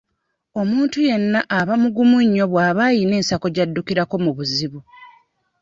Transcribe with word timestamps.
Omuntu 0.61 0.97
yenna 1.07 1.39
aba 1.59 1.73
mugumu 1.81 2.17
nnyo 2.25 2.45
bw'aba 2.51 2.81
ayina 2.89 3.13
ensako 3.19 3.47
gy'addukirako 3.55 4.15
mu 4.25 4.31
buzibu. 4.37 4.79